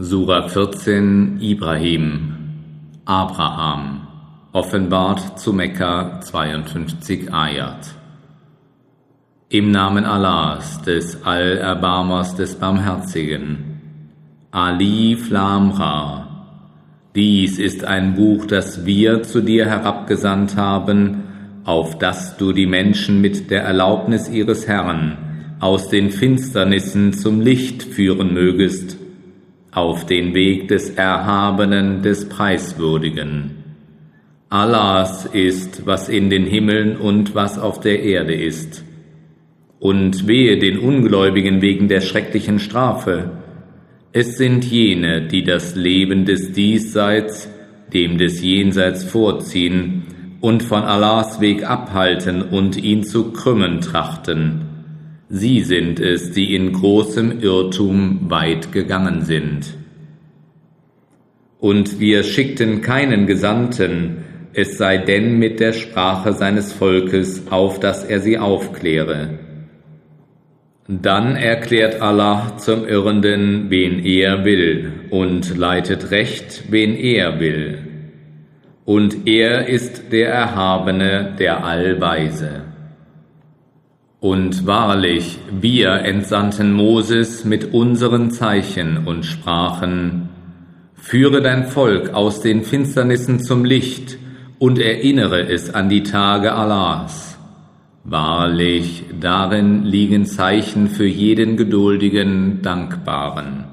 Sura 0.00 0.48
14 0.48 1.40
Ibrahim. 1.40 2.32
Abraham. 3.04 4.06
Offenbart 4.52 5.40
zu 5.40 5.52
Mekka 5.52 6.20
52 6.20 7.34
Ayat. 7.34 7.96
Im 9.48 9.72
Namen 9.72 10.04
Allahs, 10.04 10.82
des 10.82 11.24
Allerbarmers, 11.24 12.36
des 12.36 12.54
Barmherzigen. 12.54 13.80
Alif 14.52 15.30
Lam 15.30 15.72
Ra 15.72 16.28
Dies 17.16 17.58
ist 17.58 17.82
ein 17.82 18.14
Buch, 18.14 18.46
das 18.46 18.86
wir 18.86 19.24
zu 19.24 19.40
dir 19.40 19.66
herabgesandt 19.66 20.56
haben, 20.56 21.24
auf 21.64 21.98
das 21.98 22.36
du 22.36 22.52
die 22.52 22.66
Menschen 22.66 23.20
mit 23.20 23.50
der 23.50 23.64
Erlaubnis 23.64 24.28
ihres 24.28 24.68
Herrn 24.68 25.56
aus 25.58 25.88
den 25.88 26.10
Finsternissen 26.10 27.14
zum 27.14 27.40
Licht 27.40 27.82
führen 27.82 28.32
mögest 28.32 28.97
auf 29.72 30.06
den 30.06 30.34
Weg 30.34 30.68
des 30.68 30.90
Erhabenen, 30.90 32.02
des 32.02 32.28
Preiswürdigen. 32.28 33.64
Allahs 34.50 35.26
ist, 35.26 35.84
was 35.86 36.08
in 36.08 36.30
den 36.30 36.46
Himmeln 36.46 36.96
und 36.96 37.34
was 37.34 37.58
auf 37.58 37.80
der 37.80 38.02
Erde 38.02 38.34
ist. 38.34 38.84
Und 39.78 40.26
wehe 40.26 40.58
den 40.58 40.78
Ungläubigen 40.78 41.60
wegen 41.60 41.88
der 41.88 42.00
schrecklichen 42.00 42.58
Strafe. 42.58 43.30
Es 44.12 44.38
sind 44.38 44.64
jene, 44.64 45.28
die 45.28 45.44
das 45.44 45.74
Leben 45.74 46.24
des 46.24 46.52
Diesseits, 46.52 47.48
dem 47.92 48.18
des 48.18 48.42
Jenseits 48.42 49.04
vorziehen 49.04 50.04
und 50.40 50.62
von 50.62 50.82
Allahs 50.82 51.40
Weg 51.40 51.68
abhalten 51.68 52.42
und 52.42 52.76
ihn 52.76 53.04
zu 53.04 53.32
krümmen 53.32 53.80
trachten 53.80 54.67
Sie 55.30 55.60
sind 55.60 56.00
es, 56.00 56.32
die 56.32 56.54
in 56.54 56.72
großem 56.72 57.40
Irrtum 57.40 58.30
weit 58.30 58.72
gegangen 58.72 59.22
sind. 59.22 59.76
Und 61.58 62.00
wir 62.00 62.22
schickten 62.22 62.80
keinen 62.80 63.26
Gesandten, 63.26 64.24
es 64.54 64.78
sei 64.78 64.96
denn 64.96 65.38
mit 65.38 65.60
der 65.60 65.74
Sprache 65.74 66.32
seines 66.32 66.72
Volkes, 66.72 67.48
auf 67.50 67.78
dass 67.78 68.04
er 68.04 68.20
sie 68.20 68.38
aufkläre. 68.38 69.38
Dann 70.88 71.36
erklärt 71.36 72.00
Allah 72.00 72.56
zum 72.56 72.88
Irrenden, 72.88 73.68
wen 73.68 74.02
er 74.02 74.46
will, 74.46 74.92
und 75.10 75.58
leitet 75.58 76.10
recht, 76.10 76.64
wen 76.70 76.96
er 76.96 77.38
will. 77.38 77.80
Und 78.86 79.26
er 79.26 79.68
ist 79.68 80.10
der 80.12 80.30
Erhabene, 80.30 81.36
der 81.38 81.62
Allweise. 81.62 82.62
Und 84.20 84.66
wahrlich, 84.66 85.38
wir 85.60 85.90
entsandten 85.90 86.72
Moses 86.72 87.44
mit 87.44 87.72
unseren 87.72 88.32
Zeichen 88.32 89.06
und 89.06 89.24
sprachen, 89.24 90.28
Führe 91.00 91.40
dein 91.40 91.68
Volk 91.68 92.12
aus 92.12 92.42
den 92.42 92.64
Finsternissen 92.64 93.40
zum 93.40 93.64
Licht 93.64 94.18
und 94.58 94.78
erinnere 94.78 95.48
es 95.48 95.72
an 95.72 95.88
die 95.88 96.02
Tage 96.02 96.52
Allahs. 96.52 97.38
Wahrlich, 98.04 99.04
darin 99.18 99.84
liegen 99.84 100.26
Zeichen 100.26 100.88
für 100.88 101.06
jeden 101.06 101.56
geduldigen, 101.56 102.60
dankbaren. 102.60 103.64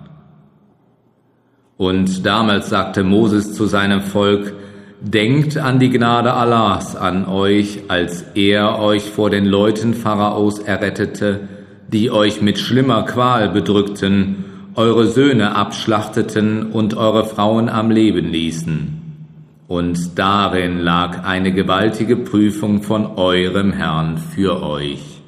Und 1.77 2.25
damals 2.25 2.69
sagte 2.69 3.03
Moses 3.03 3.53
zu 3.53 3.65
seinem 3.65 4.01
Volk, 4.01 4.53
Denkt 5.01 5.57
an 5.57 5.79
die 5.79 5.89
Gnade 5.89 6.33
Allahs 6.33 6.95
an 6.95 7.27
euch, 7.27 7.81
als 7.89 8.23
er 8.33 8.79
euch 8.79 9.03
vor 9.03 9.29
den 9.29 9.45
Leuten 9.45 9.93
Pharaos 9.93 10.59
errettete, 10.59 11.41
die 11.89 12.11
euch 12.11 12.41
mit 12.41 12.57
schlimmer 12.57 13.03
Qual 13.03 13.49
bedrückten, 13.49 14.45
eure 14.75 15.07
Söhne 15.07 15.55
abschlachteten 15.55 16.71
und 16.71 16.95
eure 16.95 17.25
Frauen 17.25 17.67
am 17.67 17.91
Leben 17.91 18.29
ließen. 18.29 19.01
Und 19.67 20.17
darin 20.17 20.79
lag 20.79 21.25
eine 21.25 21.51
gewaltige 21.51 22.15
Prüfung 22.15 22.81
von 22.81 23.05
eurem 23.17 23.73
Herrn 23.73 24.17
für 24.17 24.63
euch. 24.63 25.21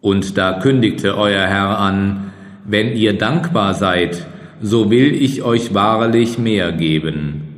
Und 0.00 0.36
da 0.36 0.58
kündigte 0.60 1.16
euer 1.16 1.46
Herr 1.46 1.78
an, 1.78 2.32
wenn 2.66 2.94
ihr 2.94 3.16
dankbar 3.16 3.72
seid, 3.72 4.26
so 4.60 4.90
will 4.90 5.14
ich 5.14 5.42
euch 5.42 5.72
wahrlich 5.72 6.38
mehr 6.38 6.72
geben 6.72 7.53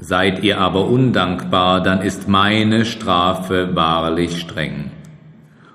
Seid 0.00 0.42
ihr 0.42 0.58
aber 0.58 0.88
undankbar, 0.88 1.82
dann 1.82 2.00
ist 2.00 2.26
meine 2.26 2.86
Strafe 2.86 3.70
wahrlich 3.74 4.40
streng. 4.40 4.90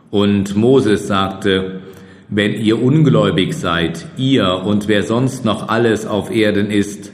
Und 0.10 0.56
Moses 0.56 1.08
sagte, 1.08 1.82
wenn 2.28 2.56
ihr 2.56 2.82
ungläubig 2.82 3.54
seid, 3.54 4.08
ihr 4.18 4.64
und 4.66 4.88
wer 4.88 5.04
sonst 5.04 5.46
noch 5.46 5.70
alles 5.70 6.08
auf 6.08 6.32
Erden 6.32 6.72
ist, 6.72 7.12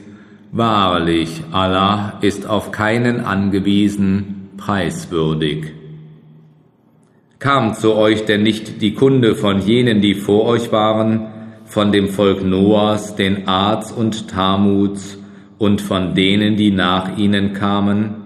wahrlich, 0.52 1.42
Allah 1.52 2.18
ist 2.22 2.48
auf 2.48 2.70
keinen 2.72 3.20
angewiesen, 3.20 4.48
preiswürdig. 4.56 5.66
Kam 7.38 7.74
zu 7.74 7.94
euch 7.94 8.24
denn 8.24 8.42
nicht 8.42 8.80
die 8.80 8.94
Kunde 8.94 9.34
von 9.34 9.60
jenen, 9.60 10.00
die 10.00 10.14
vor 10.14 10.46
euch 10.46 10.72
waren, 10.72 11.26
von 11.66 11.92
dem 11.92 12.08
Volk 12.08 12.42
Noahs, 12.42 13.16
den 13.16 13.48
Ads 13.48 13.92
und 13.92 14.28
Tamuds, 14.28 15.18
und 15.62 15.80
von 15.80 16.16
denen, 16.16 16.56
die 16.56 16.72
nach 16.72 17.16
ihnen 17.16 17.52
kamen? 17.52 18.16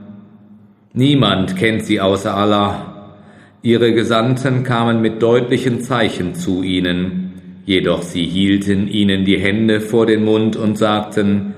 Niemand 0.95 1.55
kennt 1.55 1.85
sie 1.85 2.01
außer 2.01 2.35
Allah. 2.35 3.13
Ihre 3.61 3.93
Gesandten 3.93 4.63
kamen 4.63 5.03
mit 5.03 5.21
deutlichen 5.21 5.83
Zeichen 5.83 6.35
zu 6.35 6.63
ihnen, 6.63 7.61
jedoch 7.67 8.01
sie 8.01 8.25
hielten 8.25 8.89
ihnen 8.89 9.27
die 9.27 9.39
Hände 9.39 9.83
vor 9.83 10.07
den 10.07 10.25
Mund 10.25 10.57
und 10.57 10.79
sagten, 10.79 11.53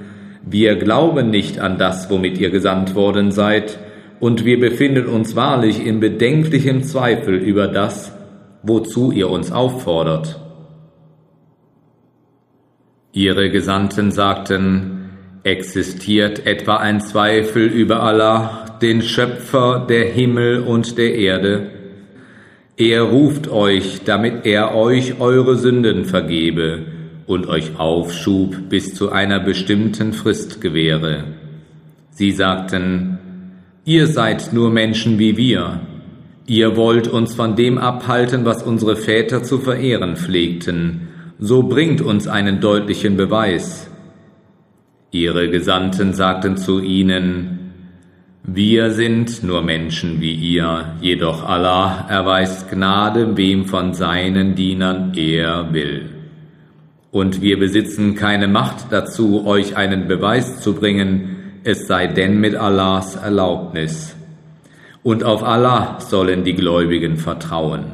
wir 0.45 0.75
glauben 0.75 1.31
nicht 1.31 1.61
an 1.61 1.79
das, 1.79 2.11
womit 2.11 2.39
ihr 2.39 2.51
gesandt 2.51 2.97
worden 2.97 3.31
seid, 3.31 3.79
und 4.19 4.45
wir 4.45 4.59
befinden 4.59 5.07
uns 5.07 5.37
wahrlich 5.37 5.87
in 5.87 6.01
bedenklichem 6.01 6.83
Zweifel 6.83 7.37
über 7.37 7.69
das, 7.69 8.13
wozu 8.65 9.13
ihr 9.13 9.31
uns 9.31 9.53
auffordert. 9.53 10.41
Ihre 13.13 13.49
Gesandten 13.51 14.11
sagten, 14.11 14.98
Existiert 15.49 16.45
etwa 16.45 16.77
ein 16.77 17.01
Zweifel 17.01 17.69
über 17.69 18.03
Allah, 18.03 18.67
den 18.83 19.01
Schöpfer 19.01 19.87
der 19.89 20.05
Himmel 20.05 20.61
und 20.61 20.99
der 20.99 21.15
Erde? 21.15 21.71
Er 22.77 23.01
ruft 23.01 23.49
euch, 23.49 24.03
damit 24.05 24.45
er 24.45 24.75
euch 24.75 25.21
eure 25.21 25.57
Sünden 25.57 26.05
vergebe 26.05 26.81
und 27.27 27.47
euch 27.47 27.79
Aufschub 27.79 28.69
bis 28.69 28.95
zu 28.95 29.11
einer 29.11 29.41
bestimmten 29.41 30.13
Frist 30.13 30.61
gewähre. 30.61 31.25
Sie 32.11 32.33
sagten, 32.33 33.19
ihr 33.87 34.07
seid 34.07 34.53
nur 34.53 34.69
Menschen 34.69 35.19
wie 35.19 35.39
wir. 35.39 35.81
Ihr 36.47 36.77
wollt 36.77 37.09
uns 37.09 37.35
von 37.35 37.57
dem 37.57 37.79
abhalten, 37.79 38.45
was 38.45 38.63
unsere 38.63 38.97
Väter 38.97 39.43
zu 39.43 39.57
verehren 39.57 40.17
pflegten. 40.17 41.09
So 41.39 41.63
bringt 41.63 42.03
uns 42.03 42.29
einen 42.29 42.61
deutlichen 42.61 43.17
Beweis. 43.17 43.88
Ihre 45.11 45.49
Gesandten 45.49 46.13
sagten 46.13 46.59
zu 46.59 46.81
ihnen, 46.81 47.59
wir 48.43 48.91
sind 48.91 49.43
nur 49.43 49.63
Menschen 49.63 50.21
wie 50.21 50.35
ihr, 50.35 50.97
jedoch 51.01 51.45
Allah 51.49 52.07
erweist 52.09 52.71
Gnade, 52.71 53.37
wem 53.37 53.65
von 53.65 53.95
seinen 53.95 54.55
Dienern 54.55 55.13
er 55.15 55.73
will. 55.73 56.11
Und 57.11 57.41
wir 57.41 57.59
besitzen 57.59 58.15
keine 58.15 58.49
Macht 58.49 58.93
dazu, 58.93 59.47
euch 59.47 59.77
einen 59.77 60.09
Beweis 60.09 60.61
zu 60.61 60.75
bringen, 60.75 61.61
es 61.65 61.87
sei 61.87 62.07
denn 62.07 62.39
mit 62.39 62.55
Allahs 62.55 63.17
Erlaubnis. 63.17 64.15
Und 65.03 65.25
auf 65.25 65.43
Allah 65.43 66.01
sollen 66.01 66.45
die 66.45 66.55
Gläubigen 66.55 67.17
vertrauen. 67.17 67.85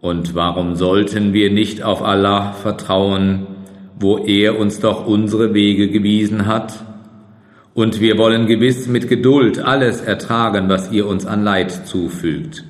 Und 0.00 0.36
warum 0.36 0.76
sollten 0.76 1.32
wir 1.32 1.50
nicht 1.50 1.82
auf 1.82 2.00
Allah 2.00 2.52
vertrauen, 2.52 3.55
wo 3.98 4.18
er 4.18 4.58
uns 4.58 4.80
doch 4.80 5.06
unsere 5.06 5.54
Wege 5.54 5.88
gewiesen 5.88 6.46
hat. 6.46 6.84
Und 7.74 8.00
wir 8.00 8.18
wollen 8.18 8.46
gewiss 8.46 8.86
mit 8.86 9.08
Geduld 9.08 9.58
alles 9.58 10.00
ertragen, 10.00 10.68
was 10.68 10.92
ihr 10.92 11.06
uns 11.06 11.26
an 11.26 11.44
Leid 11.44 11.86
zufügt. 11.86 12.64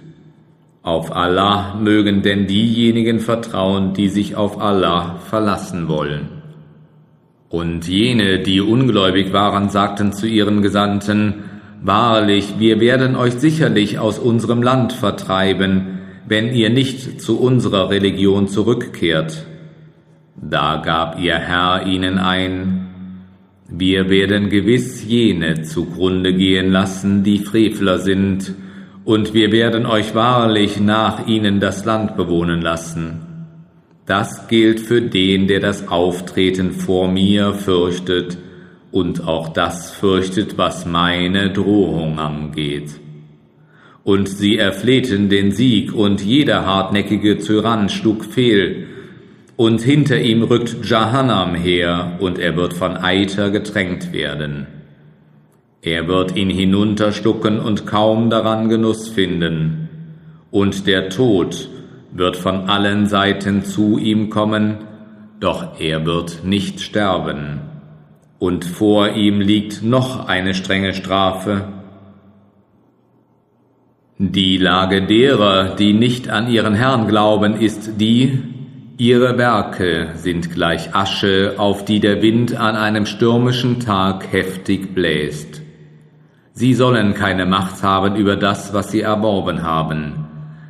Auf 0.83 1.15
Allah 1.15 1.75
mögen 1.81 2.23
denn 2.23 2.47
diejenigen 2.47 3.19
vertrauen, 3.19 3.93
die 3.93 4.09
sich 4.09 4.37
auf 4.37 4.61
Allah 4.61 5.19
verlassen 5.19 5.89
wollen. 5.89 6.29
Und 7.49 7.89
jene, 7.89 8.41
die 8.41 8.61
ungläubig 8.61 9.33
waren, 9.33 9.69
sagten 9.69 10.13
zu 10.13 10.27
ihren 10.27 10.63
Gesandten, 10.63 11.45
Wahrlich, 11.83 12.55
wir 12.59 12.81
werden 12.81 13.17
euch 13.17 13.35
sicherlich 13.35 13.99
aus 13.99 14.19
unserem 14.19 14.63
Land 14.63 14.93
vertreiben, 14.93 15.99
wenn 16.27 16.53
ihr 16.53 16.71
nicht 16.71 17.21
zu 17.21 17.39
unserer 17.39 17.91
Religion 17.91 18.49
zurückkehrt. 18.49 19.45
Da 20.41 20.83
gab 20.85 21.19
ihr 21.19 21.37
Herr 21.37 21.87
ihnen 21.87 22.19
ein, 22.19 22.87
wir 23.69 24.09
werden 24.11 24.49
gewiss 24.49 25.05
jene 25.05 25.63
zugrunde 25.63 26.33
gehen 26.35 26.71
lassen, 26.71 27.25
die 27.25 27.39
Frevler 27.39 27.99
sind, 27.99 28.55
und 29.05 29.35
wir 29.35 29.51
werden 29.51 29.87
euch 29.87 30.15
wahrlich 30.15 30.81
nach 30.81 31.27
ihnen 31.27 31.59
das 31.59 31.85
Land 31.85 32.17
bewohnen 32.17 32.61
lassen. 32.61 33.21
Das 34.05 34.47
gilt 34.47 34.81
für 34.81 35.01
den, 35.01 35.49
der 35.49 35.61
das 35.61 35.89
Auftreten 35.89 36.73
vor 36.73 37.09
mir 37.09 37.53
fürchtet 37.55 38.39
und 38.93 39.27
auch 39.27 39.49
das 39.49 39.91
fürchtet, 39.91 40.59
was 40.59 40.87
meine 40.87 41.51
Drohung 41.51 42.19
angeht. 42.19 43.01
Und 44.05 44.29
sie 44.29 44.59
erflehten 44.59 45.29
den 45.29 45.51
Sieg, 45.51 45.93
und 45.93 46.23
jeder 46.23 46.65
hartnäckige 46.65 47.39
Tyrann 47.39 47.89
schlug 47.89 48.25
fehl, 48.25 48.87
und 49.57 49.81
hinter 49.81 50.21
ihm 50.21 50.43
rückt 50.43 50.89
Jahannam 50.89 51.55
her, 51.55 52.19
und 52.21 52.39
er 52.39 52.57
wird 52.57 52.75
von 52.75 52.97
Eiter 52.97 53.51
getränkt 53.51 54.13
werden. 54.13 54.67
Er 55.83 56.09
wird 56.09 56.37
ihn 56.37 56.51
hinunterstucken 56.51 57.61
und 57.61 57.87
kaum 57.87 58.29
daran 58.29 58.69
Genuss 58.69 59.09
finden, 59.09 59.89
und 60.51 60.87
der 60.87 61.09
Tod 61.09 61.69
wird 62.13 62.37
von 62.37 62.69
allen 62.69 63.07
Seiten 63.07 63.65
zu 63.65 63.99
ihm 63.99 64.31
kommen, 64.31 64.79
doch 65.41 65.81
er 65.81 66.05
wird 66.05 66.45
nicht 66.45 66.81
sterben. 66.81 67.61
Und 68.39 68.65
vor 68.65 69.11
ihm 69.11 69.41
liegt 69.41 69.83
noch 69.83 70.27
eine 70.27 70.55
strenge 70.55 70.93
Strafe. 70.93 71.69
Die 74.19 74.57
Lage 74.57 75.03
derer, 75.03 75.77
die 75.77 75.93
nicht 75.93 76.29
an 76.31 76.49
ihren 76.49 76.75
Herrn 76.75 77.07
glauben, 77.07 77.55
ist 77.55 78.01
die, 78.01 78.56
Ihre 78.99 79.37
Werke 79.37 80.13
sind 80.15 80.55
gleich 80.55 80.95
Asche, 80.95 81.57
auf 81.59 81.85
die 81.85 82.01
der 82.01 82.23
Wind 82.23 82.57
an 82.57 82.77
einem 82.77 83.05
stürmischen 83.05 83.79
Tag 83.79 84.33
heftig 84.33 84.95
bläst. 84.95 85.61
Sie 86.55 86.73
sollen 86.73 87.13
keine 87.13 87.45
Macht 87.45 87.83
haben 87.83 88.17
über 88.17 88.37
das, 88.37 88.73
was 88.73 88.91
sie 88.91 89.03
erworben 89.03 89.63
haben. 89.63 90.25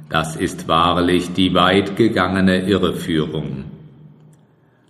Das 0.08 0.34
ist 0.34 0.66
wahrlich 0.66 1.34
die 1.34 1.54
weit 1.54 1.94
gegangene 1.94 2.68
Irreführung. 2.68 3.66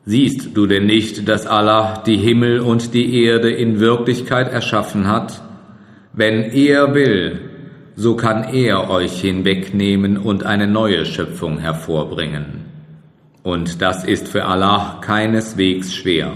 Siehst 0.06 0.56
du 0.56 0.66
denn 0.66 0.86
nicht, 0.86 1.28
dass 1.28 1.46
Allah 1.46 2.02
die 2.06 2.16
Himmel 2.16 2.60
und 2.60 2.94
die 2.94 3.22
Erde 3.22 3.50
in 3.50 3.80
Wirklichkeit 3.80 4.50
erschaffen 4.50 5.08
hat? 5.08 5.42
Wenn 6.14 6.42
er 6.42 6.94
will, 6.94 7.50
so 7.96 8.16
kann 8.16 8.54
er 8.54 8.88
euch 8.88 9.20
hinwegnehmen 9.20 10.16
und 10.16 10.46
eine 10.46 10.66
neue 10.66 11.04
Schöpfung 11.04 11.58
hervorbringen 11.58 12.65
und 13.46 13.81
das 13.81 14.02
ist 14.02 14.26
für 14.26 14.44
Allah 14.46 14.98
keineswegs 15.02 15.94
schwer. 15.94 16.32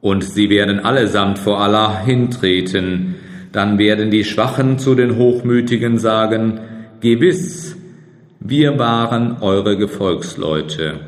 Und 0.00 0.24
sie 0.24 0.48
werden 0.48 0.80
allesamt 0.80 1.38
vor 1.38 1.60
Allah 1.60 2.00
hintreten, 2.00 3.16
dann 3.52 3.78
werden 3.78 4.10
die 4.10 4.24
Schwachen 4.24 4.78
zu 4.78 4.94
den 4.94 5.18
Hochmütigen 5.18 5.98
sagen, 5.98 6.60
Gewiss, 7.00 7.76
wir 8.40 8.78
waren 8.78 9.42
eure 9.42 9.76
Gefolgsleute. 9.76 11.00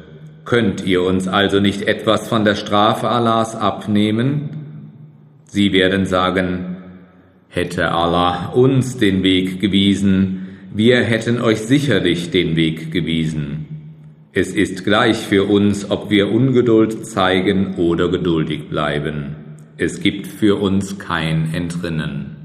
Könnt 0.44 0.84
ihr 0.84 1.02
uns 1.02 1.26
also 1.26 1.58
nicht 1.58 1.88
etwas 1.88 2.28
von 2.28 2.44
der 2.44 2.56
Strafe 2.56 3.08
Allahs 3.08 3.56
abnehmen? 3.56 4.50
Sie 5.46 5.72
werden 5.72 6.04
sagen, 6.04 6.76
hätte 7.48 7.90
Allah 7.92 8.50
uns 8.50 8.98
den 8.98 9.22
Weg 9.22 9.60
gewiesen, 9.60 10.58
wir 10.74 10.98
hätten 10.98 11.40
euch 11.40 11.60
sicherlich 11.60 12.30
den 12.30 12.54
Weg 12.54 12.92
gewiesen. 12.92 13.59
Es 14.32 14.52
ist 14.52 14.84
gleich 14.84 15.16
für 15.16 15.48
uns, 15.48 15.90
ob 15.90 16.08
wir 16.08 16.30
Ungeduld 16.30 17.04
zeigen 17.04 17.74
oder 17.78 18.08
geduldig 18.08 18.68
bleiben. 18.68 19.34
Es 19.76 20.00
gibt 20.00 20.28
für 20.28 20.60
uns 20.60 20.98
kein 20.98 21.52
Entrinnen. 21.52 22.36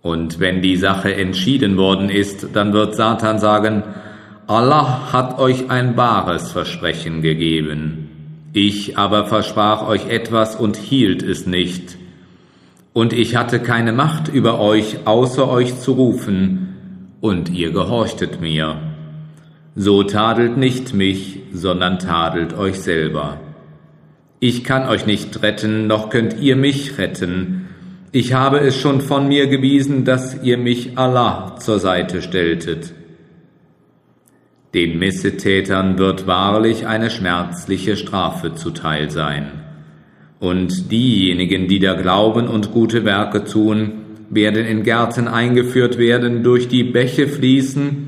Und 0.00 0.40
wenn 0.40 0.62
die 0.62 0.76
Sache 0.76 1.14
entschieden 1.14 1.76
worden 1.76 2.08
ist, 2.08 2.48
dann 2.54 2.72
wird 2.72 2.94
Satan 2.94 3.38
sagen, 3.38 3.82
Allah 4.46 5.12
hat 5.12 5.38
euch 5.38 5.68
ein 5.68 5.94
wahres 5.98 6.52
Versprechen 6.52 7.20
gegeben. 7.20 8.08
Ich 8.54 8.96
aber 8.96 9.26
versprach 9.26 9.86
euch 9.86 10.08
etwas 10.08 10.56
und 10.56 10.78
hielt 10.78 11.22
es 11.22 11.46
nicht. 11.46 11.98
Und 12.94 13.12
ich 13.12 13.36
hatte 13.36 13.60
keine 13.60 13.92
Macht 13.92 14.28
über 14.28 14.58
euch, 14.58 15.06
außer 15.06 15.50
euch 15.50 15.78
zu 15.78 15.92
rufen, 15.92 16.64
und 17.20 17.50
ihr 17.50 17.72
gehorchtet 17.72 18.40
mir. 18.40 18.87
So 19.80 20.02
tadelt 20.02 20.56
nicht 20.56 20.92
mich, 20.92 21.38
sondern 21.52 22.00
tadelt 22.00 22.52
euch 22.52 22.80
selber. 22.80 23.38
Ich 24.40 24.64
kann 24.64 24.88
euch 24.88 25.06
nicht 25.06 25.40
retten, 25.44 25.86
noch 25.86 26.10
könnt 26.10 26.40
ihr 26.40 26.56
mich 26.56 26.98
retten. 26.98 27.68
Ich 28.10 28.32
habe 28.32 28.58
es 28.58 28.76
schon 28.76 29.00
von 29.00 29.28
mir 29.28 29.46
gewiesen, 29.46 30.04
dass 30.04 30.42
ihr 30.42 30.58
mich 30.58 30.98
Allah 30.98 31.54
zur 31.60 31.78
Seite 31.78 32.22
stelltet. 32.22 32.92
Den 34.74 34.98
Missetätern 34.98 35.96
wird 35.96 36.26
wahrlich 36.26 36.88
eine 36.88 37.08
schmerzliche 37.08 37.96
Strafe 37.96 38.56
zuteil 38.56 39.10
sein. 39.10 39.46
Und 40.40 40.90
diejenigen, 40.90 41.68
die 41.68 41.78
da 41.78 41.94
glauben 41.94 42.48
und 42.48 42.72
gute 42.72 43.04
Werke 43.04 43.44
tun, 43.44 43.92
werden 44.28 44.66
in 44.66 44.82
Gärten 44.82 45.28
eingeführt 45.28 45.98
werden, 45.98 46.42
durch 46.42 46.66
die 46.66 46.82
Bäche 46.82 47.28
fließen, 47.28 48.07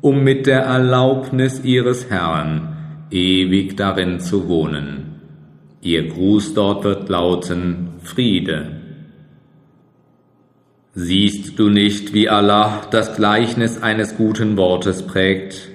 um 0.00 0.22
mit 0.24 0.46
der 0.46 0.62
Erlaubnis 0.62 1.62
ihres 1.64 2.10
Herrn 2.10 2.76
ewig 3.10 3.76
darin 3.76 4.20
zu 4.20 4.48
wohnen. 4.48 5.20
Ihr 5.82 6.08
Gruß 6.08 6.54
dort 6.54 6.84
wird 6.84 7.08
lauten 7.08 7.90
Friede. 8.02 8.80
Siehst 10.94 11.58
du 11.58 11.68
nicht, 11.70 12.12
wie 12.14 12.28
Allah 12.28 12.82
das 12.90 13.16
Gleichnis 13.16 13.82
eines 13.82 14.16
guten 14.16 14.56
Wortes 14.56 15.06
prägt? 15.06 15.68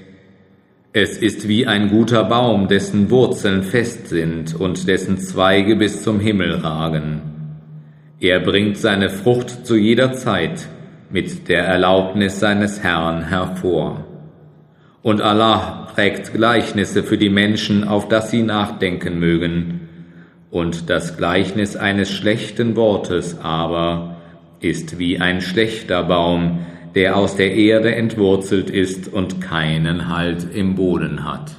Es 0.94 1.18
ist 1.18 1.48
wie 1.48 1.68
ein 1.68 1.90
guter 1.90 2.24
Baum, 2.24 2.68
dessen 2.68 3.10
Wurzeln 3.10 3.64
fest 3.64 4.08
sind 4.08 4.56
und 4.56 4.88
dessen 4.88 5.18
Zweige 5.18 5.76
bis 5.76 6.04
zum 6.04 6.20
Himmel 6.20 6.54
ragen. 6.56 7.22
Er 8.20 8.40
bringt 8.40 8.78
seine 8.78 9.10
Frucht 9.10 9.66
zu 9.66 9.76
jeder 9.76 10.14
Zeit 10.14 10.68
mit 11.10 11.50
der 11.50 11.66
Erlaubnis 11.66 12.40
seines 12.40 12.82
Herrn 12.82 13.28
hervor. 13.28 14.05
Und 15.06 15.22
Allah 15.22 15.88
prägt 15.94 16.34
Gleichnisse 16.34 17.04
für 17.04 17.20
die 17.20 17.30
Menschen, 17.30 17.84
auf 17.84 18.08
das 18.08 18.32
sie 18.32 18.42
nachdenken 18.42 19.20
mögen. 19.20 19.82
Und 20.50 20.90
das 20.90 21.16
Gleichnis 21.16 21.76
eines 21.76 22.10
schlechten 22.10 22.76
Wortes 22.76 23.38
aber 23.40 24.18
ist 24.62 24.98
wie 24.98 25.20
ein 25.20 25.42
schlechter 25.42 26.02
Baum, 26.02 26.66
der 26.96 27.18
aus 27.18 27.36
der 27.36 27.54
Erde 27.54 27.94
entwurzelt 27.94 28.72
ist 28.72 29.14
und 29.14 29.42
keinen 29.42 30.10
Halt 30.10 30.48
im 30.56 30.74
Boden 30.74 31.24
hat. 31.24 31.52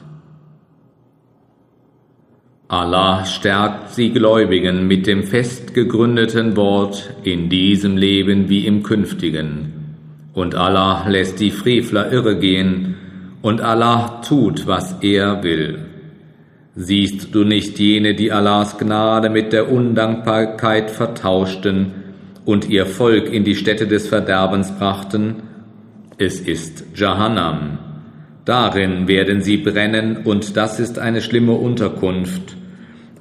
Allah 2.66 3.26
stärkt 3.26 3.90
sie 3.90 4.10
Gläubigen 4.10 4.88
mit 4.88 5.06
dem 5.06 5.22
fest 5.22 5.72
gegründeten 5.72 6.56
Wort 6.56 7.14
in 7.22 7.48
diesem 7.48 7.96
Leben 7.96 8.48
wie 8.48 8.66
im 8.66 8.82
künftigen. 8.82 9.72
Und 10.34 10.56
Allah 10.56 11.06
lässt 11.08 11.38
die 11.38 11.52
Frevler 11.52 12.10
irregehen 12.10 12.95
und 13.46 13.60
Allah 13.60 14.22
tut, 14.26 14.66
was 14.66 14.96
er 15.02 15.44
will. 15.44 15.78
Siehst 16.74 17.32
du 17.32 17.44
nicht 17.44 17.78
jene, 17.78 18.16
die 18.16 18.32
Allahs 18.32 18.76
Gnade 18.76 19.30
mit 19.30 19.52
der 19.52 19.70
Undankbarkeit 19.70 20.90
vertauschten 20.90 21.92
und 22.44 22.68
ihr 22.68 22.86
Volk 22.86 23.32
in 23.32 23.44
die 23.44 23.54
Städte 23.54 23.86
des 23.86 24.08
Verderbens 24.08 24.72
brachten? 24.72 25.44
Es 26.18 26.40
ist 26.40 26.86
Jahannam. 26.96 27.78
Darin 28.44 29.06
werden 29.06 29.42
sie 29.42 29.58
brennen, 29.58 30.16
und 30.24 30.56
das 30.56 30.80
ist 30.80 30.98
eine 30.98 31.22
schlimme 31.22 31.52
Unterkunft. 31.52 32.56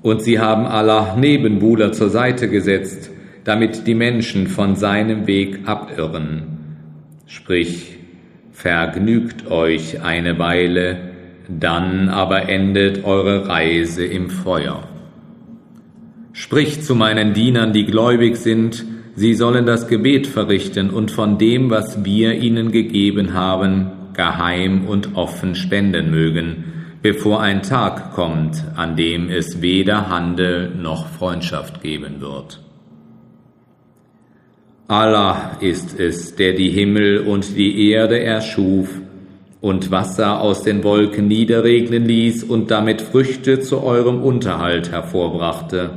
Und 0.02 0.24
sie 0.24 0.40
haben 0.40 0.66
Allah 0.66 1.16
Nebenbuhler 1.20 1.92
zur 1.92 2.10
Seite 2.10 2.50
gesetzt, 2.50 3.12
damit 3.44 3.86
die 3.86 3.94
Menschen 3.94 4.48
von 4.48 4.76
seinem 4.76 5.28
Weg 5.28 5.68
abirren. 5.68 6.48
Sprich, 7.28 7.95
Vergnügt 8.56 9.52
euch 9.52 10.02
eine 10.02 10.40
Weile, 10.40 10.98
dann 11.50 12.08
aber 12.08 12.48
endet 12.48 13.04
eure 13.04 13.50
Reise 13.50 14.06
im 14.06 14.30
Feuer. 14.30 14.88
Spricht 16.32 16.86
zu 16.86 16.96
meinen 16.96 17.34
Dienern, 17.34 17.74
die 17.74 17.86
gläubig 17.86 18.38
sind, 18.38 18.86
sie 19.14 19.34
sollen 19.34 19.66
das 19.66 19.90
Gebet 19.90 20.26
verrichten 20.26 20.90
und 20.90 21.12
von 21.12 21.38
dem, 21.38 21.70
was 21.70 22.06
wir 22.06 22.36
ihnen 22.36 22.72
gegeben 22.72 23.34
haben, 23.34 23.92
geheim 24.14 24.88
und 24.88 25.16
offen 25.16 25.56
spenden 25.56 26.10
mögen, 26.10 26.64
bevor 27.02 27.42
ein 27.42 27.62
Tag 27.62 28.14
kommt, 28.14 28.64
an 28.78 28.96
dem 28.96 29.30
es 29.30 29.62
weder 29.62 30.10
Handel 30.10 30.74
noch 30.74 31.08
Freundschaft 31.08 31.82
geben 31.82 32.22
wird. 32.22 32.65
Allah 34.88 35.58
ist 35.62 36.00
es, 36.00 36.36
der 36.36 36.54
die 36.54 36.70
Himmel 36.70 37.20
und 37.20 37.58
die 37.58 37.90
Erde 37.90 38.20
erschuf 38.20 38.90
und 39.62 39.90
Wasser 39.90 40.42
aus 40.42 40.62
den 40.62 40.84
Wolken 40.84 41.28
niederregnen 41.28 42.06
ließ 42.06 42.44
und 42.44 42.70
damit 42.70 43.02
Früchte 43.02 43.60
zu 43.60 43.82
eurem 43.82 44.22
Unterhalt 44.22 44.92
hervorbrachte. 44.92 45.90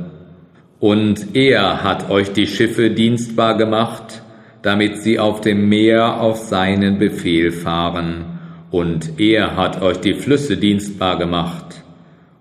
Und 0.79 1.35
er 1.35 1.83
hat 1.83 2.09
euch 2.09 2.31
die 2.31 2.47
Schiffe 2.47 2.89
dienstbar 2.89 3.57
gemacht, 3.57 4.23
damit 4.63 5.03
sie 5.03 5.19
auf 5.19 5.41
dem 5.41 5.69
Meer 5.69 6.19
auf 6.19 6.37
seinen 6.37 6.97
Befehl 6.97 7.51
fahren 7.51 8.39
und 8.71 9.19
er 9.19 9.55
hat 9.55 9.81
euch 9.81 9.97
die 9.97 10.13
Flüsse 10.13 10.57
dienstbar 10.57 11.17
gemacht, 11.17 11.83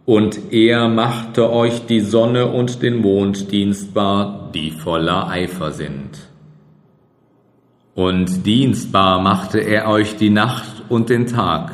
und 0.05 0.53
er 0.53 0.89
machte 0.89 1.53
euch 1.53 1.85
die 1.85 2.01
Sonne 2.01 2.47
und 2.47 2.83
den 2.83 3.03
Mond 3.03 3.53
dienstbar, 3.53 4.51
die 4.55 4.71
voller 4.71 5.29
Eifer 5.29 5.71
sind. 5.73 6.29
Und 7.99 8.47
dienstbar 8.47 9.21
machte 9.21 9.59
er 9.59 9.89
euch 9.89 10.15
die 10.15 10.31
Nacht 10.31 10.85
und 10.89 11.11
den 11.11 11.27
Tag, 11.27 11.73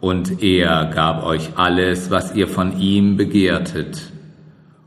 und 0.00 0.42
er 0.42 0.86
gab 0.86 1.22
euch 1.22 1.50
alles, 1.54 2.10
was 2.10 2.34
ihr 2.34 2.48
von 2.48 2.80
ihm 2.80 3.16
begehrtet. 3.16 4.10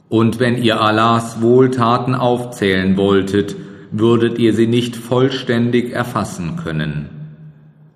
Und 0.09 0.41
wenn 0.41 0.61
ihr 0.61 0.81
Allahs 0.81 1.41
Wohltaten 1.41 2.13
aufzählen 2.13 2.97
wolltet, 2.97 3.55
würdet 3.91 4.37
ihr 4.37 4.51
sie 4.51 4.67
nicht 4.67 4.97
vollständig 4.97 5.93
erfassen 5.93 6.57
können. 6.57 7.07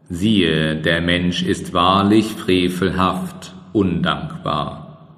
Siehe, 0.07 0.77
der 0.77 1.01
Mensch 1.01 1.43
ist 1.43 1.73
wahrlich 1.73 2.27
frevelhaft, 2.27 3.55
undankbar. 3.73 5.09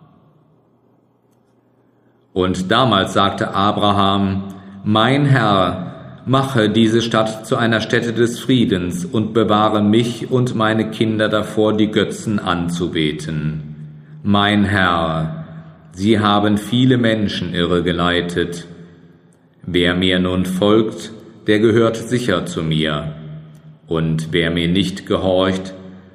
Und 2.33 2.71
damals 2.71 3.13
sagte 3.13 3.53
Abraham, 3.53 4.45
Mein 4.83 5.25
Herr, 5.25 5.90
mache 6.25 6.69
diese 6.69 7.01
Stadt 7.01 7.45
zu 7.45 7.55
einer 7.55 7.81
Stätte 7.81 8.13
des 8.13 8.39
Friedens 8.39 9.05
und 9.05 9.33
bewahre 9.33 9.81
mich 9.81 10.29
und 10.29 10.55
meine 10.55 10.91
Kinder 10.91 11.29
davor, 11.29 11.75
die 11.75 11.91
Götzen 11.91 12.39
anzubeten. 12.39 13.71
Mein 14.23 14.63
Herr, 14.65 15.45
sie 15.93 16.19
haben 16.19 16.57
viele 16.57 16.97
Menschen 16.97 17.53
irregeleitet. 17.53 18.67
Wer 19.63 19.95
mir 19.95 20.19
nun 20.19 20.45
folgt, 20.45 21.11
der 21.47 21.59
gehört 21.59 21.97
sicher 21.97 22.45
zu 22.45 22.61
mir. 22.61 23.15
Und 23.87 24.29
wer 24.31 24.51
mir 24.51 24.67
nicht 24.67 25.05
gehorcht, 25.05 25.73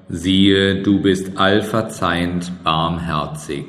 siehe, 0.08 0.82
du 0.82 1.02
bist 1.02 1.36
allverzeihend 1.36 2.52
barmherzig. 2.62 3.66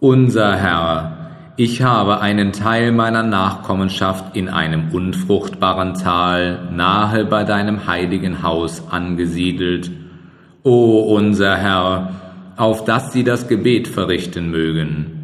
Unser 0.00 0.56
Herr, 0.56 1.23
ich 1.56 1.82
habe 1.82 2.20
einen 2.20 2.52
Teil 2.52 2.90
meiner 2.90 3.22
Nachkommenschaft 3.22 4.36
in 4.36 4.48
einem 4.48 4.90
unfruchtbaren 4.90 5.94
Tal 5.94 6.68
nahe 6.72 7.24
bei 7.24 7.44
deinem 7.44 7.86
heiligen 7.86 8.42
Haus 8.42 8.82
angesiedelt, 8.90 9.90
o 10.64 11.14
unser 11.14 11.56
Herr, 11.56 12.10
auf 12.56 12.84
dass 12.84 13.12
sie 13.12 13.22
das 13.22 13.46
Gebet 13.46 13.86
verrichten 13.86 14.50
mögen. 14.50 15.14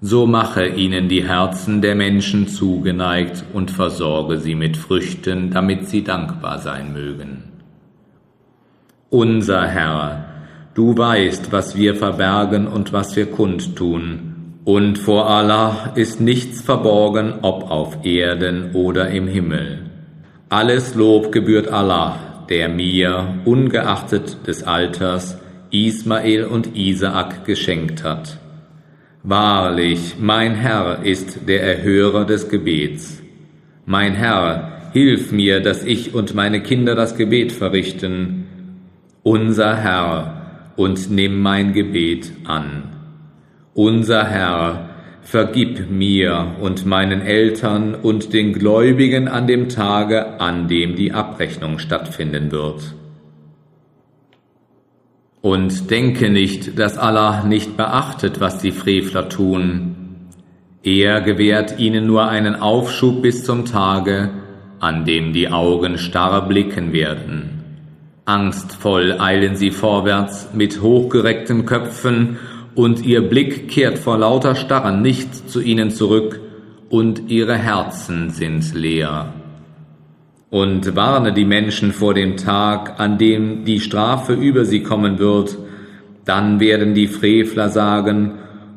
So 0.00 0.26
mache 0.26 0.66
ihnen 0.66 1.08
die 1.08 1.26
Herzen 1.26 1.80
der 1.80 1.94
Menschen 1.94 2.46
zugeneigt 2.46 3.44
und 3.52 3.70
versorge 3.70 4.38
sie 4.38 4.54
mit 4.54 4.76
Früchten, 4.76 5.50
damit 5.50 5.88
sie 5.88 6.04
dankbar 6.04 6.58
sein 6.58 6.92
mögen. 6.92 7.44
Unser 9.10 9.66
Herr, 9.66 10.26
du 10.74 10.96
weißt, 10.96 11.50
was 11.50 11.74
wir 11.74 11.94
verbergen 11.94 12.68
und 12.68 12.92
was 12.92 13.16
wir 13.16 13.26
kundtun, 13.26 14.37
und 14.68 14.98
vor 14.98 15.30
Allah 15.30 15.92
ist 15.94 16.20
nichts 16.20 16.60
verborgen, 16.60 17.36
ob 17.40 17.70
auf 17.70 18.04
Erden 18.04 18.72
oder 18.74 19.08
im 19.08 19.26
Himmel. 19.26 19.78
Alles 20.50 20.94
Lob 20.94 21.32
gebührt 21.32 21.68
Allah, 21.68 22.44
der 22.50 22.68
mir, 22.68 23.36
ungeachtet 23.46 24.46
des 24.46 24.64
Alters, 24.64 25.38
Ismael 25.70 26.44
und 26.44 26.76
Isaak 26.76 27.46
geschenkt 27.46 28.04
hat. 28.04 28.36
Wahrlich, 29.22 30.16
mein 30.20 30.54
Herr 30.54 31.02
ist 31.02 31.48
der 31.48 31.62
Erhörer 31.62 32.26
des 32.26 32.50
Gebets. 32.50 33.22
Mein 33.86 34.16
Herr, 34.16 34.90
hilf 34.92 35.32
mir, 35.32 35.60
dass 35.60 35.82
ich 35.82 36.12
und 36.12 36.34
meine 36.34 36.62
Kinder 36.62 36.94
das 36.94 37.16
Gebet 37.16 37.52
verrichten. 37.52 38.44
Unser 39.22 39.78
Herr, 39.78 40.74
und 40.76 41.10
nimm 41.10 41.40
mein 41.40 41.72
Gebet 41.72 42.32
an. 42.44 42.97
Unser 43.78 44.24
Herr, 44.24 44.88
vergib 45.22 45.88
mir 45.88 46.56
und 46.60 46.84
meinen 46.84 47.20
Eltern 47.20 47.94
und 47.94 48.32
den 48.32 48.52
Gläubigen 48.52 49.28
an 49.28 49.46
dem 49.46 49.68
Tage, 49.68 50.40
an 50.40 50.66
dem 50.66 50.96
die 50.96 51.12
Abrechnung 51.12 51.78
stattfinden 51.78 52.50
wird. 52.50 52.96
Und 55.42 55.92
denke 55.92 56.28
nicht, 56.28 56.76
dass 56.76 56.98
Allah 56.98 57.44
nicht 57.44 57.76
beachtet, 57.76 58.40
was 58.40 58.58
die 58.58 58.72
Frevler 58.72 59.28
tun. 59.28 59.94
Er 60.82 61.20
gewährt 61.20 61.78
ihnen 61.78 62.04
nur 62.04 62.26
einen 62.26 62.56
Aufschub 62.56 63.22
bis 63.22 63.44
zum 63.44 63.64
Tage, 63.64 64.30
an 64.80 65.04
dem 65.04 65.32
die 65.32 65.50
Augen 65.50 65.98
starr 65.98 66.48
blicken 66.48 66.92
werden. 66.92 67.62
Angstvoll 68.24 69.20
eilen 69.20 69.54
sie 69.54 69.70
vorwärts 69.70 70.48
mit 70.52 70.82
hochgereckten 70.82 71.64
Köpfen 71.64 72.38
und 72.78 73.04
ihr 73.04 73.22
Blick 73.22 73.66
kehrt 73.66 73.98
vor 73.98 74.18
lauter 74.18 74.54
Starren 74.54 75.02
nicht 75.02 75.50
zu 75.50 75.60
ihnen 75.60 75.90
zurück, 75.90 76.40
und 76.88 77.28
ihre 77.28 77.56
Herzen 77.56 78.30
sind 78.30 78.72
leer. 78.72 79.34
Und 80.48 80.94
warne 80.94 81.32
die 81.32 81.44
Menschen 81.44 81.92
vor 81.92 82.14
dem 82.14 82.36
Tag, 82.36 83.00
an 83.00 83.18
dem 83.18 83.64
die 83.64 83.80
Strafe 83.80 84.32
über 84.32 84.64
sie 84.64 84.84
kommen 84.84 85.18
wird, 85.18 85.58
dann 86.24 86.60
werden 86.60 86.94
die 86.94 87.08
Frevler 87.08 87.68
sagen, 87.68 88.34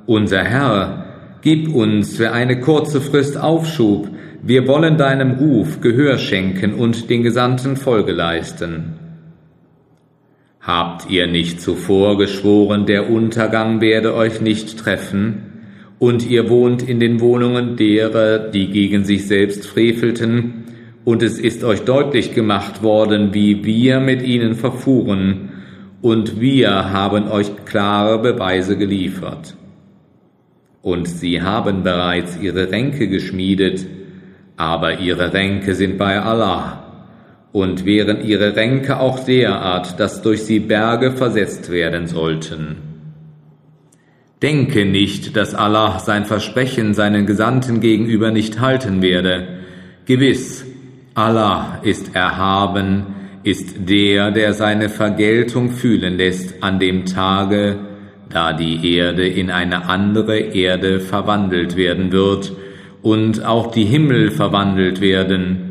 unser 0.08 0.44
Herr, 0.44 1.06
gib 1.44 1.72
uns 1.72 2.18
für 2.18 2.32
eine 2.32 2.60
kurze 2.60 3.02
Frist 3.02 3.40
Aufschub, 3.40 4.10
wir 4.42 4.68
wollen 4.68 4.98
deinem 4.98 5.34
Ruf 5.34 5.80
Gehör 5.80 6.18
schenken 6.18 6.74
und 6.74 7.08
den 7.12 7.22
Gesandten 7.22 7.78
Folge 7.78 8.14
leisten. 8.14 9.01
Habt 10.62 11.10
ihr 11.10 11.26
nicht 11.26 11.60
zuvor 11.60 12.20
geschworen, 12.20 12.86
der 12.86 13.10
Untergang 13.10 13.82
werde 13.82 14.14
euch 14.14 14.42
nicht 14.42 14.78
treffen, 14.78 15.48
und 15.98 16.28
ihr 16.30 16.50
wohnt 16.50 16.88
in 16.88 17.00
den 17.00 17.20
Wohnungen 17.20 17.78
derer, 17.78 18.38
die 18.38 18.68
gegen 18.68 19.04
sich 19.04 19.28
selbst 19.28 19.66
frevelten, 19.66 20.66
und 21.04 21.24
es 21.24 21.40
ist 21.40 21.64
euch 21.64 21.82
deutlich 21.82 22.36
gemacht 22.36 22.84
worden, 22.84 23.34
wie 23.34 23.66
wir 23.66 24.00
mit 24.00 24.22
ihnen 24.22 24.54
verfuhren, 24.54 25.50
und 26.04 26.40
wir 26.40 26.92
haben 26.92 27.28
euch 27.28 27.66
klare 27.66 28.20
Beweise 28.20 28.78
geliefert. 28.78 29.56
Und 30.84 31.08
sie 31.08 31.42
haben 31.42 31.82
bereits 31.82 32.40
ihre 32.40 32.72
Ränke 32.72 33.08
geschmiedet, 33.08 33.88
aber 34.58 35.00
ihre 35.00 35.34
Ränke 35.34 35.74
sind 35.74 35.98
bei 35.98 36.22
Allah 36.22 36.81
und 37.52 37.86
wären 37.86 38.24
ihre 38.24 38.56
Ränke 38.56 39.00
auch 39.00 39.24
derart, 39.26 40.00
dass 40.00 40.22
durch 40.22 40.44
sie 40.44 40.60
Berge 40.60 41.12
versetzt 41.12 41.72
werden 41.72 42.08
sollten. 42.08 42.78
Denke 44.42 44.86
nicht, 44.86 45.36
dass 45.36 45.54
Allah 45.54 46.00
sein 46.00 46.26
Versprechen 46.26 46.94
seinen 46.94 47.26
Gesandten 47.26 47.80
gegenüber 47.80 48.32
nicht 48.32 48.60
halten 48.60 49.02
werde. 49.02 49.60
Gewiss, 50.06 50.66
Allah 51.14 51.80
ist 51.84 52.16
erhaben, 52.16 53.06
ist 53.44 53.90
der, 53.90 54.32
der 54.32 54.54
seine 54.54 54.90
Vergeltung 54.90 55.70
fühlen 55.70 56.18
lässt 56.18 56.64
an 56.64 56.80
dem 56.80 57.06
Tage, 57.06 57.78
da 58.30 58.54
die 58.54 58.96
Erde 58.96 59.28
in 59.28 59.52
eine 59.52 59.86
andere 59.86 60.40
Erde 60.40 61.00
verwandelt 61.00 61.76
werden 61.76 62.12
wird 62.12 62.54
und 63.02 63.46
auch 63.46 63.72
die 63.72 63.86
Himmel 63.86 64.32
verwandelt 64.32 65.02
werden, 65.02 65.71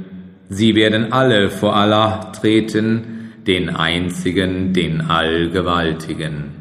Sie 0.52 0.74
werden 0.74 1.12
alle 1.12 1.48
vor 1.48 1.76
Allah 1.76 2.32
treten, 2.32 3.30
den 3.46 3.70
Einzigen, 3.70 4.72
den 4.72 5.00
Allgewaltigen. 5.00 6.56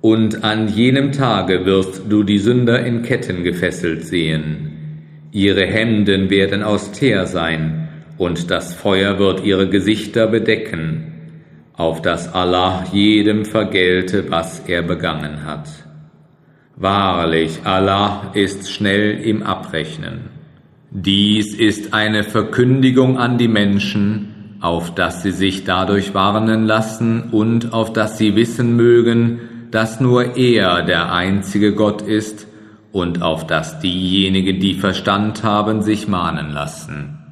Und 0.00 0.44
an 0.44 0.68
jenem 0.68 1.10
Tage 1.10 1.66
wirst 1.66 2.02
du 2.08 2.22
die 2.22 2.38
Sünder 2.38 2.86
in 2.86 3.02
Ketten 3.02 3.42
gefesselt 3.42 4.04
sehen. 4.04 4.70
Ihre 5.32 5.66
Hemden 5.66 6.30
werden 6.30 6.62
aus 6.62 6.92
Teer 6.92 7.26
sein, 7.26 7.88
und 8.18 8.52
das 8.52 8.72
Feuer 8.72 9.18
wird 9.18 9.44
ihre 9.44 9.68
Gesichter 9.68 10.28
bedecken, 10.28 11.12
auf 11.72 12.00
dass 12.02 12.32
Allah 12.32 12.86
jedem 12.92 13.44
vergelte, 13.44 14.30
was 14.30 14.60
er 14.68 14.82
begangen 14.82 15.44
hat. 15.44 15.68
Wahrlich, 16.76 17.58
Allah 17.64 18.30
ist 18.34 18.70
schnell 18.70 19.18
im 19.22 19.42
Abrechnen. 19.42 20.33
Dies 20.96 21.54
ist 21.54 21.92
eine 21.92 22.22
Verkündigung 22.22 23.18
an 23.18 23.36
die 23.36 23.48
Menschen, 23.48 24.58
auf 24.60 24.94
dass 24.94 25.24
sie 25.24 25.32
sich 25.32 25.64
dadurch 25.64 26.14
warnen 26.14 26.66
lassen 26.66 27.30
und 27.32 27.72
auf 27.72 27.92
dass 27.92 28.16
sie 28.16 28.36
wissen 28.36 28.76
mögen, 28.76 29.40
dass 29.72 29.98
nur 29.98 30.36
er 30.36 30.84
der 30.84 31.12
einzige 31.12 31.74
Gott 31.74 32.00
ist 32.00 32.46
und 32.92 33.22
auf 33.22 33.44
dass 33.44 33.80
diejenigen, 33.80 34.60
die 34.60 34.74
Verstand 34.74 35.42
haben, 35.42 35.82
sich 35.82 36.06
mahnen 36.06 36.52
lassen. 36.52 37.23